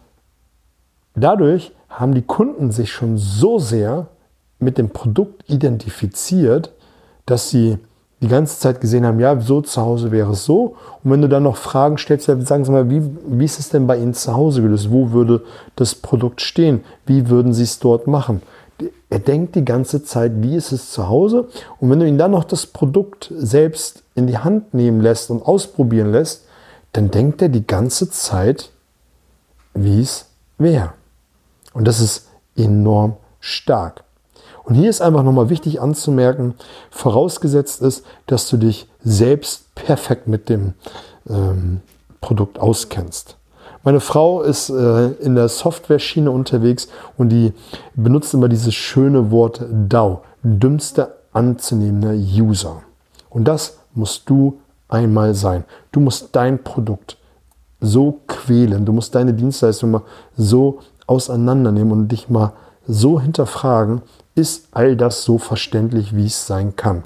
dadurch 1.15 1.73
haben 1.89 2.15
die 2.15 2.23
Kunden 2.23 2.71
sich 2.71 2.93
schon 2.93 3.19
so 3.19 3.59
sehr 3.59 4.09
mit 4.59 4.79
dem 4.79 4.91
Produkt 4.91 5.49
identifiziert, 5.49 6.73
dass 7.27 7.51
sie 7.51 7.79
die 8.23 8.29
ganze 8.29 8.61
Zeit 8.61 8.81
gesehen 8.81 9.05
haben, 9.05 9.19
ja, 9.19 9.39
so 9.41 9.61
zu 9.61 9.83
Hause 9.83 10.13
wäre 10.13 10.33
es 10.33 10.45
so. 10.45 10.77
Und 11.03 11.11
wenn 11.11 11.21
du 11.21 11.29
dann 11.29 11.43
noch 11.43 11.57
Fragen 11.57 11.99
stellst, 11.99 12.27
sagen 12.27 12.65
Sie 12.65 12.71
mal, 12.71 12.89
wie, 12.89 13.03
wie 13.27 13.45
ist 13.45 13.59
es 13.59 13.69
denn 13.69 13.89
bei 13.89 13.99
Ihnen 13.99 14.15
zu 14.15 14.35
Hause 14.35 14.63
gelöst? 14.63 14.93
Wo 14.93 15.11
würde 15.11 15.43
das 15.75 15.97
Produkt 15.97 16.41
stehen? 16.41 16.85
Wie 17.05 17.29
würden 17.29 17.53
Sie 17.53 17.65
es 17.65 17.81
dort 17.81 18.07
machen? 18.07 18.41
Er 19.11 19.19
denkt 19.19 19.57
die 19.57 19.65
ganze 19.65 20.05
Zeit, 20.05 20.33
wie 20.37 20.55
ist 20.55 20.71
es 20.71 20.93
zu 20.93 21.09
Hause? 21.09 21.49
Und 21.81 21.91
wenn 21.91 21.99
du 21.99 22.07
ihn 22.07 22.17
dann 22.17 22.31
noch 22.31 22.45
das 22.45 22.65
Produkt 22.65 23.33
selbst 23.37 24.05
in 24.15 24.29
die 24.29 24.39
Hand 24.39 24.73
nehmen 24.73 25.01
lässt 25.01 25.29
und 25.31 25.43
ausprobieren 25.43 26.13
lässt, 26.13 26.45
dann 26.93 27.11
denkt 27.11 27.43
er 27.43 27.49
die 27.49 27.67
ganze 27.67 28.09
Zeit, 28.09 28.71
wie 29.75 30.01
es 30.01 30.27
wäre. 30.59 30.93
Und 31.75 31.89
das 31.89 31.99
ist 31.99 32.29
enorm 32.57 33.17
stark. 33.41 34.05
Und 34.65 34.75
hier 34.75 34.91
ist 34.91 35.01
einfach 35.01 35.23
nochmal 35.23 35.51
wichtig 35.51 35.81
anzumerken, 35.81 36.55
vorausgesetzt 36.91 37.83
ist, 37.83 38.05
dass 38.27 38.49
du 38.49 38.57
dich 38.57 38.89
selbst 39.03 39.75
perfekt 39.75 40.29
mit 40.29 40.49
dem 40.49 40.75
ähm, 41.29 41.81
Produkt 42.21 42.59
auskennst. 42.59 43.37
Meine 43.85 44.01
Frau 44.01 44.43
ist 44.43 44.71
äh, 44.71 45.09
in 45.21 45.35
der 45.35 45.49
Software-Schiene 45.49 46.31
unterwegs 46.31 46.89
und 47.19 47.31
die 47.31 47.53
benutzt 47.95 48.33
immer 48.33 48.49
dieses 48.49 48.75
schöne 48.75 49.33
Wort 49.33 49.63
DAO, 49.69 50.23
dümmster 50.45 51.17
anzunehmender 51.33 52.15
User. 52.15 52.83
Und 53.29 53.49
das 53.49 53.79
musst 53.95 54.31
du 54.31 54.61
einmal 54.89 55.35
sein. 55.35 55.65
Du 55.91 55.99
musst 55.99 56.29
dein 56.33 56.63
Produkt 56.63 57.17
so 57.81 58.21
quälen, 58.29 58.85
du 58.85 58.93
musst 58.93 59.15
deine 59.17 59.35
Dienstleistung 59.35 59.91
mal 59.91 60.03
so 60.37 60.79
auseinandernehmen 61.09 61.93
und 61.93 62.09
dich 62.09 62.29
mal 62.29 62.53
so 62.87 63.21
hinterfragen, 63.21 64.03
ist 64.35 64.69
all 64.73 64.97
das 64.97 65.25
so 65.25 65.39
verständlich, 65.39 66.17
wie 66.17 66.27
es 66.27 66.47
sein 66.47 66.77
kann. 66.77 67.05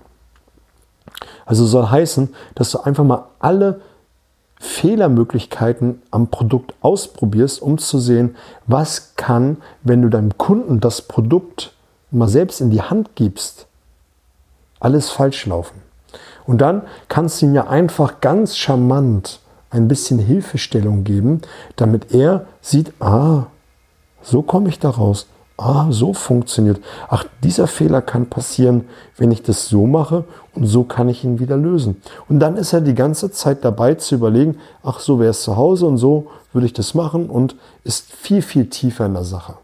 Also 1.45 1.67
soll 1.67 1.91
heißen, 1.91 2.35
dass 2.55 2.71
du 2.71 2.81
einfach 2.81 3.05
mal 3.05 3.27
alle 3.39 3.81
Fehlermöglichkeiten 4.59 6.03
am 6.11 6.29
Produkt 6.29 6.75
ausprobierst, 6.81 7.61
um 7.61 7.79
zu 7.79 7.99
sehen, 7.99 8.37
was 8.67 9.15
kann, 9.17 9.59
wenn 9.83 10.03
du 10.03 10.09
deinem 10.09 10.39
Kunden 10.39 10.81
das 10.81 11.03
Produkt 11.03 11.73
mal 12.11 12.29
selbst 12.29 12.61
in 12.61 12.71
die 12.71 12.83
Hand 12.83 13.11
gibst, 13.15 13.67
alles 14.81 15.11
falsch 15.11 15.47
laufen. 15.47 15.83
Und 16.47 16.61
dann 16.61 16.83
kannst 17.09 17.43
du 17.43 17.47
ihm 17.47 17.55
ja 17.55 17.67
einfach 17.67 18.21
ganz 18.21 18.57
charmant 18.57 19.41
ein 19.71 19.89
bisschen 19.89 20.19
Hilfestellung 20.19 21.05
geben, 21.05 21.43
damit 21.75 22.15
er 22.15 22.47
sieht, 22.61 22.93
ah, 23.01 23.47
so 24.23 24.43
komme 24.43 24.69
ich 24.69 24.79
da 24.79 24.91
raus. 24.91 25.27
Ah, 25.59 25.87
so 25.91 26.13
funktioniert. 26.13 26.81
Ach, 27.09 27.25
dieser 27.43 27.67
Fehler 27.67 28.03
kann 28.03 28.27
passieren, 28.27 28.85
wenn 29.17 29.31
ich 29.31 29.43
das 29.43 29.69
so 29.69 29.87
mache 29.87 30.25
und 30.55 30.67
so 30.67 30.85
kann 30.85 31.09
ich 31.09 31.25
ihn 31.25 31.39
wieder 31.39 31.57
lösen. 31.57 32.03
Und 32.29 32.41
dann 32.41 32.57
ist 32.57 32.75
er 32.75 32.83
die 32.83 32.95
ganze 32.95 33.31
Zeit 33.31 33.65
dabei 33.65 33.95
zu 33.95 34.17
überlegen, 34.17 34.59
ach, 34.83 35.01
so 35.01 35.19
wäre 35.19 35.31
es 35.31 35.43
zu 35.43 35.57
Hause 35.57 35.87
und 35.87 35.97
so 35.97 36.27
würde 36.53 36.67
ich 36.67 36.75
das 36.75 36.93
machen 36.93 37.31
und 37.31 37.57
ist 37.85 38.13
viel, 38.13 38.43
viel 38.43 38.69
tiefer 38.69 39.07
in 39.07 39.15
der 39.15 39.25
Sache. 39.25 39.55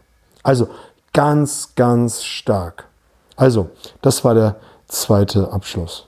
Also 0.41 0.67
ganz, 1.13 1.75
ganz 1.75 2.23
stark. 2.23 2.85
Also, 3.35 3.69
das 4.01 4.23
war 4.23 4.33
der 4.33 4.55
zweite 4.87 5.51
Abschluss. 5.51 6.07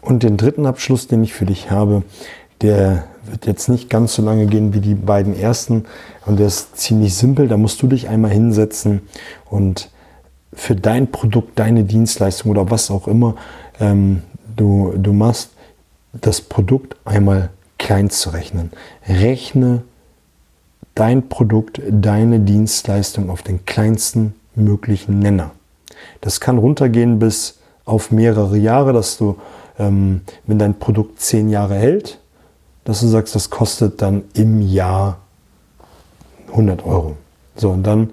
Und 0.00 0.22
den 0.22 0.38
dritten 0.38 0.64
Abschluss, 0.64 1.06
den 1.06 1.22
ich 1.22 1.34
für 1.34 1.46
dich 1.46 1.70
habe, 1.70 2.02
der 2.62 3.04
wird 3.24 3.46
jetzt 3.46 3.68
nicht 3.68 3.90
ganz 3.90 4.14
so 4.14 4.22
lange 4.22 4.46
gehen 4.46 4.74
wie 4.74 4.80
die 4.80 4.94
beiden 4.94 5.38
ersten 5.38 5.84
und 6.26 6.38
der 6.38 6.46
ist 6.46 6.76
ziemlich 6.76 7.14
simpel. 7.14 7.48
Da 7.48 7.56
musst 7.56 7.80
du 7.82 7.86
dich 7.86 8.08
einmal 8.08 8.30
hinsetzen 8.30 9.02
und 9.48 9.90
für 10.52 10.74
dein 10.74 11.10
Produkt, 11.10 11.58
deine 11.58 11.84
Dienstleistung 11.84 12.50
oder 12.50 12.70
was 12.70 12.90
auch 12.90 13.06
immer 13.06 13.36
ähm, 13.78 14.22
du, 14.56 14.92
du 14.96 15.12
machst, 15.12 15.50
das 16.12 16.40
Produkt 16.40 16.96
einmal 17.04 17.50
klein 17.78 18.10
zu 18.10 18.30
rechnen. 18.30 18.70
Rechne 19.08 19.82
dein 20.94 21.28
Produkt, 21.28 21.80
deine 21.88 22.40
Dienstleistung 22.40 23.30
auf 23.30 23.42
den 23.42 23.64
kleinsten 23.64 24.34
möglichen 24.54 25.18
Nenner. 25.20 25.52
Das 26.20 26.40
kann 26.40 26.58
runtergehen 26.58 27.18
bis 27.18 27.58
auf 27.84 28.10
mehrere 28.10 28.58
Jahre, 28.58 28.92
dass 28.92 29.16
du, 29.16 29.38
ähm, 29.78 30.22
wenn 30.46 30.58
dein 30.58 30.78
Produkt 30.78 31.20
zehn 31.20 31.48
Jahre 31.48 31.76
hält, 31.76 32.18
dass 32.84 33.00
du 33.00 33.06
sagst, 33.06 33.34
das 33.34 33.50
kostet 33.50 34.02
dann 34.02 34.24
im 34.34 34.60
Jahr 34.60 35.18
100 36.48 36.84
Euro. 36.84 37.16
So, 37.56 37.70
und 37.70 37.82
dann, 37.82 38.10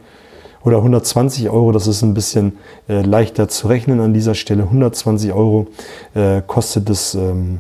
oder 0.64 0.78
120 0.78 1.50
Euro, 1.50 1.72
das 1.72 1.88
ist 1.88 2.02
ein 2.02 2.14
bisschen 2.14 2.58
äh, 2.90 3.02
leichter 3.02 3.48
zu 3.48 3.68
rechnen 3.68 4.00
an 4.02 4.14
dieser 4.14 4.36
Stelle. 4.36 4.64
120 4.64 5.34
Euro 5.34 5.68
äh, 6.14 6.42
kostet 6.46 6.90
es 6.90 7.16
ähm, 7.16 7.60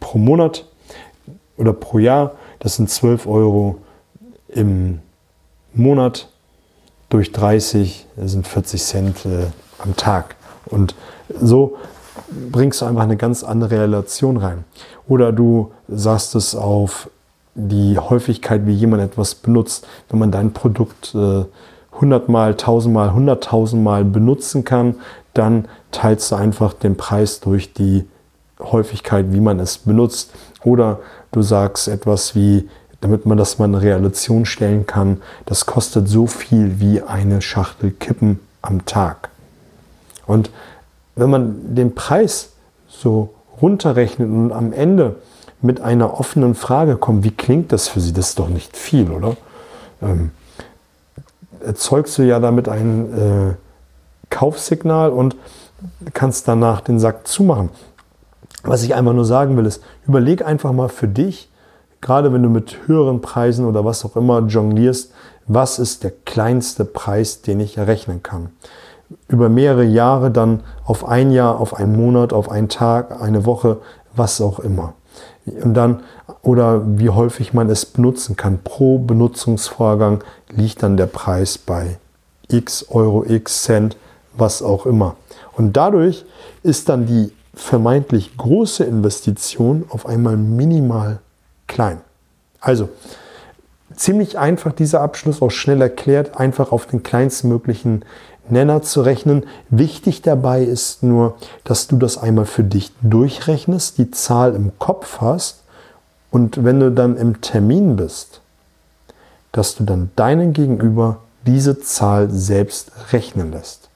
pro 0.00 0.18
Monat. 0.18 0.66
oder 1.56 1.72
pro 1.72 1.98
Jahr, 1.98 2.32
das 2.58 2.76
sind 2.76 2.90
12 2.90 3.26
Euro 3.26 3.78
im 4.48 5.00
Monat 5.74 6.28
durch 7.08 7.32
30, 7.32 8.06
das 8.16 8.32
sind 8.32 8.46
40 8.46 8.82
Cent 8.82 9.26
äh, 9.26 9.46
am 9.78 9.96
Tag. 9.96 10.36
Und 10.66 10.94
so 11.40 11.76
bringst 12.50 12.80
du 12.80 12.86
einfach 12.86 13.02
eine 13.02 13.16
ganz 13.16 13.42
andere 13.44 13.80
Relation 13.82 14.36
rein. 14.36 14.64
Oder 15.06 15.32
du 15.32 15.72
sagst 15.88 16.34
es 16.34 16.54
auf 16.54 17.10
die 17.54 17.98
Häufigkeit, 17.98 18.66
wie 18.66 18.72
jemand 18.72 19.02
etwas 19.02 19.34
benutzt. 19.34 19.86
Wenn 20.08 20.20
man 20.20 20.30
dein 20.30 20.52
Produkt 20.52 21.14
äh, 21.14 21.44
100 21.94 22.28
mal, 22.28 22.50
1000 22.52 22.94
mal, 22.94 23.08
100.000 23.10 23.76
mal 23.76 24.04
benutzen 24.04 24.64
kann, 24.64 24.96
dann 25.34 25.66
teilst 25.90 26.30
du 26.30 26.36
einfach 26.36 26.72
den 26.72 26.96
Preis 26.96 27.40
durch 27.40 27.72
die 27.72 28.04
Häufigkeit, 28.60 29.26
wie 29.32 29.40
man 29.40 29.58
es 29.60 29.78
benutzt. 29.78 30.32
Oder 30.64 31.00
du 31.32 31.42
sagst 31.42 31.88
etwas 31.88 32.34
wie, 32.34 32.68
damit 33.00 33.26
man 33.26 33.38
das 33.38 33.58
mal 33.58 33.66
in 33.66 33.74
Relation 33.74 34.44
stellen 34.46 34.86
kann, 34.86 35.20
das 35.46 35.66
kostet 35.66 36.08
so 36.08 36.26
viel 36.26 36.80
wie 36.80 37.02
eine 37.02 37.40
Schachtel 37.40 37.90
Kippen 37.90 38.40
am 38.62 38.84
Tag. 38.84 39.30
Und 40.26 40.50
wenn 41.18 41.30
man 41.30 41.74
den 41.74 41.94
Preis 41.94 42.52
so 42.88 43.34
runterrechnet 43.60 44.28
und 44.28 44.52
am 44.52 44.72
Ende 44.72 45.16
mit 45.60 45.80
einer 45.80 46.18
offenen 46.18 46.54
Frage 46.54 46.96
kommt, 46.96 47.24
wie 47.24 47.32
klingt 47.32 47.72
das 47.72 47.88
für 47.88 48.00
Sie? 48.00 48.12
Das 48.12 48.30
ist 48.30 48.38
doch 48.38 48.48
nicht 48.48 48.76
viel, 48.76 49.10
oder? 49.10 49.36
Ähm, 50.00 50.30
erzeugst 51.64 52.16
du 52.18 52.22
ja 52.22 52.38
damit 52.38 52.68
ein 52.68 53.12
äh, 53.12 53.54
Kaufsignal 54.30 55.10
und 55.10 55.34
kannst 56.14 56.46
danach 56.46 56.80
den 56.80 57.00
Sack 57.00 57.26
zumachen. 57.26 57.70
Was 58.62 58.82
ich 58.82 58.94
einfach 58.94 59.12
nur 59.12 59.24
sagen 59.24 59.56
will, 59.56 59.66
ist, 59.66 59.82
überleg 60.06 60.44
einfach 60.44 60.72
mal 60.72 60.88
für 60.88 61.08
dich, 61.08 61.50
gerade 62.00 62.32
wenn 62.32 62.42
du 62.42 62.48
mit 62.48 62.86
höheren 62.86 63.20
Preisen 63.20 63.64
oder 63.64 63.84
was 63.84 64.04
auch 64.04 64.14
immer 64.14 64.40
jonglierst, 64.46 65.12
was 65.48 65.78
ist 65.78 66.04
der 66.04 66.12
kleinste 66.24 66.84
Preis, 66.84 67.42
den 67.42 67.58
ich 67.58 67.76
errechnen 67.76 68.22
kann. 68.22 68.50
Über 69.28 69.48
mehrere 69.48 69.84
Jahre 69.84 70.30
dann 70.30 70.60
auf 70.84 71.06
ein 71.06 71.30
Jahr, 71.30 71.60
auf 71.60 71.74
einen 71.74 71.96
Monat, 71.96 72.32
auf 72.32 72.50
einen 72.50 72.68
Tag, 72.68 73.20
eine 73.22 73.46
Woche, 73.46 73.78
was 74.14 74.40
auch 74.40 74.58
immer. 74.58 74.94
Und 75.46 75.74
dann, 75.74 76.00
oder 76.42 76.82
wie 76.98 77.08
häufig 77.08 77.54
man 77.54 77.70
es 77.70 77.86
benutzen 77.86 78.36
kann. 78.36 78.60
Pro 78.62 78.98
Benutzungsvorgang 78.98 80.22
liegt 80.50 80.82
dann 80.82 80.96
der 80.96 81.06
Preis 81.06 81.56
bei 81.58 81.98
x 82.48 82.86
Euro, 82.90 83.24
x 83.24 83.64
Cent, 83.64 83.96
was 84.36 84.62
auch 84.62 84.86
immer. 84.86 85.16
Und 85.56 85.76
dadurch 85.76 86.24
ist 86.62 86.88
dann 86.88 87.06
die 87.06 87.32
vermeintlich 87.54 88.36
große 88.36 88.84
Investition 88.84 89.84
auf 89.88 90.06
einmal 90.06 90.36
minimal 90.36 91.18
klein. 91.66 92.00
Also, 92.60 92.88
ziemlich 93.94 94.38
einfach 94.38 94.72
dieser 94.72 95.00
Abschluss, 95.00 95.42
auch 95.42 95.50
schnell 95.50 95.80
erklärt, 95.80 96.38
einfach 96.38 96.72
auf 96.72 96.86
den 96.86 97.02
kleinstmöglichen 97.02 98.04
Nenner 98.50 98.82
zu 98.82 99.02
rechnen. 99.02 99.44
Wichtig 99.70 100.22
dabei 100.22 100.62
ist 100.62 101.02
nur, 101.02 101.36
dass 101.64 101.86
du 101.86 101.96
das 101.96 102.18
einmal 102.18 102.46
für 102.46 102.64
dich 102.64 102.92
durchrechnest, 103.02 103.98
die 103.98 104.10
Zahl 104.10 104.54
im 104.54 104.72
Kopf 104.78 105.20
hast 105.20 105.62
und 106.30 106.64
wenn 106.64 106.80
du 106.80 106.90
dann 106.90 107.16
im 107.16 107.40
Termin 107.40 107.96
bist, 107.96 108.40
dass 109.52 109.74
du 109.74 109.84
dann 109.84 110.10
deinen 110.16 110.52
Gegenüber 110.52 111.18
diese 111.46 111.80
Zahl 111.80 112.30
selbst 112.30 112.92
rechnen 113.12 113.52
lässt. 113.52 113.88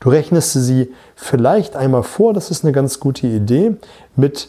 Du 0.00 0.10
rechnest 0.10 0.52
sie 0.52 0.92
vielleicht 1.16 1.76
einmal 1.76 2.02
vor, 2.02 2.34
das 2.34 2.50
ist 2.50 2.64
eine 2.64 2.72
ganz 2.72 3.00
gute 3.00 3.26
Idee, 3.26 3.76
mit, 4.16 4.48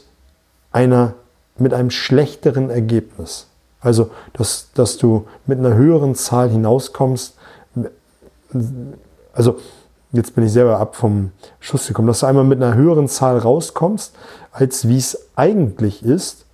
einer, 0.72 1.14
mit 1.58 1.74
einem 1.74 1.92
schlechteren 1.92 2.70
Ergebnis. 2.70 3.48
Also, 3.80 4.10
dass, 4.34 4.70
dass 4.74 4.98
du 4.98 5.28
mit 5.46 5.60
einer 5.60 5.76
höheren 5.76 6.16
Zahl 6.16 6.50
hinauskommst. 6.50 7.36
Also, 9.34 9.58
jetzt 10.12 10.36
bin 10.36 10.46
ich 10.46 10.52
selber 10.52 10.80
ab 10.80 10.96
vom 10.96 11.32
Schuss 11.60 11.88
gekommen, 11.88 12.08
dass 12.08 12.22
du 12.22 12.26
einmal 12.26 12.44
mit 12.44 12.62
einer 12.62 12.76
höheren 12.76 13.08
Zahl 13.08 13.38
rauskommst, 13.38 14.16
als 14.52 14.88
wie 14.88 14.98
es 14.98 15.28
eigentlich 15.36 16.04
ist. 16.04 16.46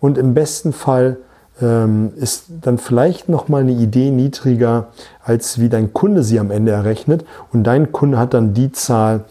Und 0.00 0.16
im 0.16 0.34
besten 0.34 0.72
Fall 0.72 1.18
ähm, 1.60 2.12
ist 2.16 2.46
dann 2.62 2.78
vielleicht 2.78 3.28
nochmal 3.28 3.62
eine 3.62 3.72
Idee 3.72 4.10
niedriger, 4.10 4.88
als 5.22 5.58
wie 5.58 5.68
dein 5.68 5.92
Kunde 5.92 6.22
sie 6.22 6.40
am 6.40 6.50
Ende 6.50 6.72
errechnet. 6.72 7.24
Und 7.52 7.64
dein 7.64 7.92
Kunde 7.92 8.18
hat 8.18 8.34
dann 8.34 8.54
die 8.54 8.72
Zahl, 8.72 9.24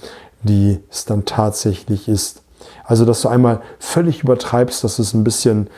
die 0.43 0.79
es 0.91 1.05
dann 1.05 1.25
tatsächlich 1.25 2.07
ist. 2.07 2.43
Also, 2.83 3.05
dass 3.05 3.21
du 3.21 3.29
einmal 3.29 3.61
völlig 3.79 4.23
übertreibst, 4.23 4.83
dass 4.83 4.99
es 4.99 5.13
ein 5.13 5.23
bisschen 5.23 5.69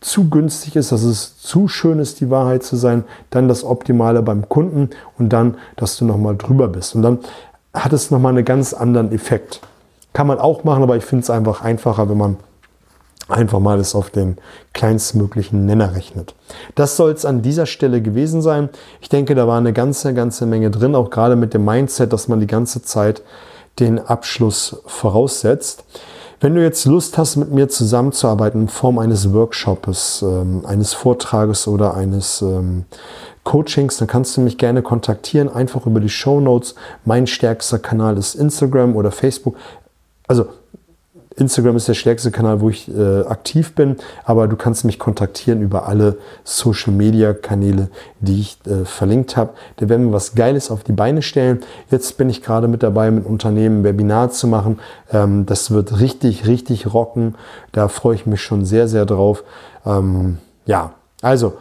zu 0.00 0.28
günstig 0.28 0.76
ist, 0.76 0.92
dass 0.92 1.02
es 1.02 1.38
zu 1.38 1.68
schön 1.68 1.98
ist, 1.98 2.20
die 2.20 2.30
Wahrheit 2.30 2.62
zu 2.62 2.76
sein, 2.76 3.04
dann 3.30 3.48
das 3.48 3.64
Optimale 3.64 4.22
beim 4.22 4.48
Kunden 4.48 4.90
und 5.18 5.30
dann, 5.30 5.56
dass 5.76 5.96
du 5.96 6.04
nochmal 6.04 6.36
drüber 6.36 6.68
bist. 6.68 6.94
Und 6.94 7.02
dann 7.02 7.18
hat 7.72 7.92
es 7.92 8.10
nochmal 8.10 8.32
einen 8.32 8.44
ganz 8.44 8.72
anderen 8.72 9.12
Effekt. 9.12 9.60
Kann 10.12 10.26
man 10.26 10.38
auch 10.38 10.64
machen, 10.64 10.82
aber 10.82 10.96
ich 10.96 11.04
finde 11.04 11.22
es 11.22 11.30
einfach 11.30 11.62
einfacher, 11.62 12.08
wenn 12.08 12.18
man 12.18 12.36
einfach 13.28 13.58
mal 13.58 13.78
es 13.80 13.94
auf 13.94 14.10
den 14.10 14.36
kleinstmöglichen 14.72 15.66
Nenner 15.66 15.94
rechnet. 15.94 16.34
Das 16.74 16.96
soll 16.96 17.10
es 17.10 17.24
an 17.24 17.42
dieser 17.42 17.66
Stelle 17.66 18.00
gewesen 18.00 18.40
sein. 18.40 18.68
Ich 19.00 19.08
denke, 19.08 19.34
da 19.34 19.48
war 19.48 19.58
eine 19.58 19.72
ganze, 19.72 20.14
ganze 20.14 20.46
Menge 20.46 20.70
drin, 20.70 20.94
auch 20.94 21.10
gerade 21.10 21.36
mit 21.36 21.54
dem 21.54 21.64
Mindset, 21.64 22.12
dass 22.12 22.28
man 22.28 22.40
die 22.40 22.46
ganze 22.46 22.82
Zeit 22.82 23.22
den 23.80 23.98
Abschluss 23.98 24.80
voraussetzt. 24.86 25.84
Wenn 26.38 26.54
du 26.54 26.62
jetzt 26.62 26.84
Lust 26.84 27.16
hast, 27.16 27.36
mit 27.36 27.50
mir 27.50 27.68
zusammenzuarbeiten 27.68 28.62
in 28.62 28.68
Form 28.68 28.98
eines 28.98 29.32
Workshops, 29.32 30.22
ähm, 30.22 30.64
eines 30.66 30.92
Vortrages 30.92 31.66
oder 31.66 31.94
eines 31.94 32.42
ähm, 32.42 32.84
Coachings, 33.42 33.96
dann 33.96 34.06
kannst 34.08 34.36
du 34.36 34.42
mich 34.42 34.58
gerne 34.58 34.82
kontaktieren, 34.82 35.48
einfach 35.48 35.86
über 35.86 36.00
die 36.00 36.10
Show 36.10 36.40
Notes. 36.40 36.74
Mein 37.06 37.26
stärkster 37.26 37.78
Kanal 37.78 38.18
ist 38.18 38.34
Instagram 38.34 38.96
oder 38.96 39.10
Facebook. 39.12 39.56
Also 40.28 40.46
Instagram 41.36 41.76
ist 41.76 41.86
der 41.86 41.94
stärkste 41.94 42.30
Kanal, 42.30 42.60
wo 42.60 42.70
ich 42.70 42.88
äh, 42.88 43.20
aktiv 43.20 43.74
bin, 43.74 43.96
aber 44.24 44.48
du 44.48 44.56
kannst 44.56 44.84
mich 44.84 44.98
kontaktieren 44.98 45.60
über 45.60 45.86
alle 45.86 46.16
Social 46.44 46.92
Media 46.92 47.34
Kanäle, 47.34 47.88
die 48.20 48.40
ich 48.40 48.58
äh, 48.66 48.84
verlinkt 48.86 49.36
habe. 49.36 49.52
Da 49.76 49.88
werden 49.88 50.06
wir 50.06 50.12
was 50.12 50.34
Geiles 50.34 50.70
auf 50.70 50.82
die 50.82 50.92
Beine 50.92 51.20
stellen. 51.20 51.60
Jetzt 51.90 52.16
bin 52.16 52.30
ich 52.30 52.42
gerade 52.42 52.68
mit 52.68 52.82
dabei, 52.82 53.10
mit 53.10 53.26
Unternehmen 53.26 53.80
ein 53.80 53.84
Webinar 53.84 54.30
zu 54.30 54.46
machen. 54.46 54.78
Ähm, 55.12 55.44
das 55.44 55.70
wird 55.70 56.00
richtig, 56.00 56.46
richtig 56.46 56.92
rocken. 56.94 57.34
Da 57.72 57.88
freue 57.88 58.14
ich 58.14 58.24
mich 58.24 58.40
schon 58.40 58.64
sehr, 58.64 58.88
sehr 58.88 59.04
drauf. 59.04 59.44
Ähm, 59.84 60.38
ja, 60.64 60.94
also 61.20 61.54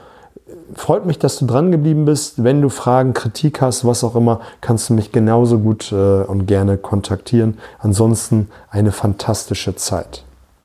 freut 0.76 1.06
mich, 1.06 1.20
dass 1.20 1.38
du 1.38 1.46
dran 1.46 1.72
geblieben 1.72 2.06
bist. 2.06 2.44
Wenn 2.44 2.62
du 2.62 2.70
Fragen, 2.70 3.14
Kritik 3.14 3.62
hast, 3.62 3.86
was 3.86 4.04
auch 4.04 4.16
immer, 4.16 4.42
kannst 4.62 4.90
du 4.90 4.94
mich 4.94 5.12
genauso 5.12 5.60
gut 5.60 5.92
äh, 5.92 5.96
und 5.96 6.46
gerne 6.46 6.78
kontaktieren. 6.78 7.58
Ansonsten 7.80 8.50
eine 8.70 8.92
fantastische 8.92 9.76
Zeit. 9.76 10.25